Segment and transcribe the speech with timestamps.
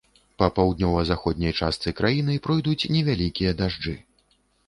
[0.41, 3.93] Па паўднёва-заходняй частцы краіны пройдуць невялікія дажджы.